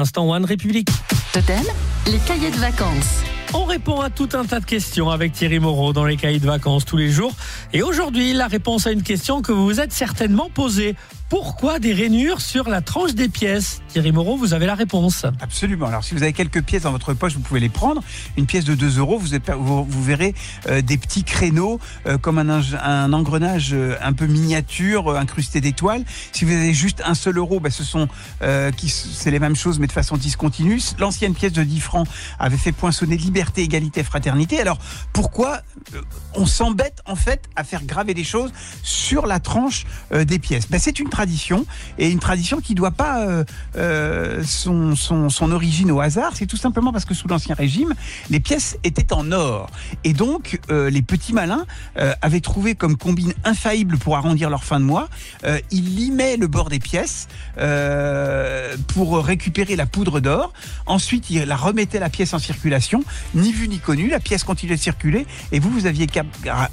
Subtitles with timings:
[0.00, 0.90] Instant One République.
[1.32, 1.64] Totem,
[2.06, 3.24] les cahiers de vacances.
[3.54, 6.46] On répond à tout un tas de questions avec Thierry Moreau dans les cahiers de
[6.46, 7.32] vacances tous les jours.
[7.72, 10.96] Et aujourd'hui, la réponse à une question que vous vous êtes certainement posée.
[11.28, 13.82] Pourquoi des rainures sur la tranche des pièces?
[13.88, 15.26] Thierry Moreau, vous avez la réponse.
[15.40, 15.86] Absolument.
[15.86, 18.02] Alors, si vous avez quelques pièces dans votre poche, vous pouvez les prendre.
[18.38, 20.34] Une pièce de 2 euros, vous, verrez
[20.68, 26.02] euh, des petits créneaux euh, comme un, engrenage euh, un peu miniature, incrusté d'étoiles.
[26.32, 28.08] Si vous avez juste un seul euro, bah, ce sont
[28.40, 30.80] c'est les mêmes choses mais de façon discontinue.
[30.98, 34.60] L'ancienne pièce de 10 francs avait fait poinçonner liberté, égalité, fraternité.
[34.60, 34.78] Alors,
[35.12, 35.60] pourquoi
[35.94, 36.00] euh,
[36.34, 38.50] on s'embête en fait à faire graver des choses
[38.82, 40.68] sur la tranche euh, des pièces?
[40.68, 41.64] Ben, C'est une tradition
[41.98, 43.44] et une tradition qui ne doit pas
[43.76, 46.32] euh, son, son, son origine au hasard.
[46.34, 47.94] C'est tout simplement parce que sous l'Ancien Régime,
[48.28, 49.70] les pièces étaient en or.
[50.02, 51.64] Et donc, les petits malins
[52.22, 55.08] avaient trouvé comme combine infaillible pour arrondir leur fin de mois,
[55.70, 57.28] ils limaient le bord des pièces
[58.86, 60.52] pour récupérer la poudre d'or.
[60.86, 63.04] Ensuite, ils la remettaient la pièce en circulation.
[63.34, 66.06] Ni vu ni connu, la pièce continuait de circuler et vous, vous aviez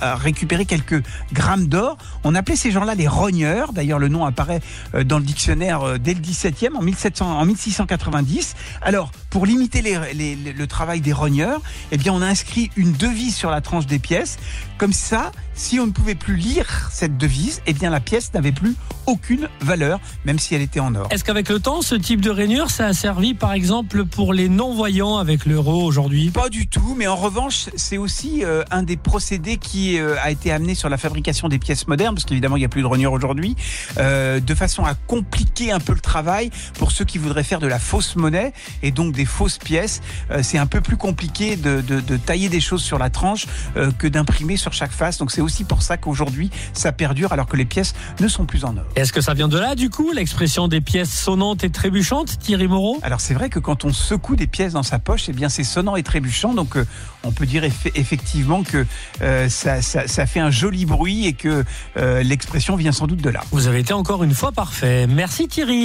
[0.02, 1.04] récupérer quelques
[1.34, 1.98] grammes d'or.
[2.24, 3.74] On appelait ces gens-là les rogneurs.
[3.74, 4.62] D'ailleurs, le nom apparaît
[4.94, 8.56] euh, dans le dictionnaire euh, dès le 17e, en, 1700, en 1690.
[8.82, 13.52] Alors, pour limiter le travail des rogneurs, eh bien, on a inscrit une devise sur
[13.52, 14.38] la tranche des pièces.
[14.78, 18.52] Comme ça, si on ne pouvait plus lire cette devise, eh bien, la pièce n'avait
[18.52, 18.76] plus
[19.08, 21.08] aucune valeur, même si elle était en or.
[21.12, 24.50] Est-ce qu'avec le temps, ce type de rainure, ça a servi par exemple pour les
[24.50, 26.30] non-voyants avec l'euro aujourd'hui?
[26.32, 30.32] Pas du tout, mais en revanche, c'est aussi euh, un des procédés qui euh, a
[30.32, 32.88] été amené sur la fabrication des pièces modernes, parce qu'évidemment, il n'y a plus de
[32.88, 33.56] rognure aujourd'hui,
[33.98, 37.68] euh, de façon à compliquer un peu le travail pour ceux qui voudraient faire de
[37.68, 38.54] la fausse monnaie
[38.84, 40.02] et donc des fausses pièces.
[40.32, 43.46] Euh, c'est un peu plus compliqué de, de- de tailler des choses sur la tranche
[43.78, 45.18] euh, que d'imprimer sur chaque face.
[45.18, 48.66] Donc c'est aussi pour ça qu'aujourd'hui, ça perdure alors que les pièces ne sont plus
[48.66, 48.84] en or.
[48.96, 52.70] Est-ce que ça vient de là du coup, l'expression des pièces sonnantes et trébuchantes, Thierry
[52.70, 52.98] Moreau?
[53.04, 55.66] Alors c'est vrai que quand on secoue des pièces dans sa poche, eh bien c'est
[55.66, 56.54] sonnant et trébuchant.
[56.54, 56.86] Donc euh,
[57.26, 58.86] on peut dire effe- effectivement que
[59.22, 61.66] euh, ça, ça- ça fait un joli bruit et que
[61.98, 63.42] euh, l'expression vient sans doute de là.
[63.52, 65.08] Vous avez été encore une fois parfait.
[65.08, 65.84] Merci Thierry.